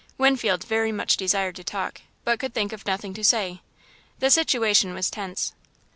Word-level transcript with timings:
Winfield 0.17 0.63
very 0.63 0.91
much 0.91 1.15
desired 1.15 1.55
to 1.57 1.63
talk, 1.63 2.01
but 2.23 2.39
could 2.39 2.55
think 2.55 2.73
of 2.73 2.87
nothing 2.87 3.13
to 3.13 3.23
say. 3.23 3.61
The 4.17 4.31
situation 4.31 4.95
was 4.95 5.11
tense. 5.11 5.53